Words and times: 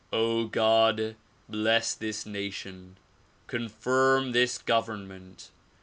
God! 0.49 1.15
bless 1.47 1.93
this 1.93 2.25
nation. 2.25 2.97
Confirm 3.47 4.31
this 4.31 4.57
government. 4.57 5.51